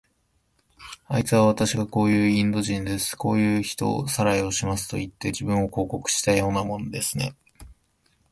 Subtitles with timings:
[1.05, 3.15] あいつは、わたしはこういうインド人です。
[3.15, 7.35] こういう人さらいをしますといって、自分を広告していたようなものですね。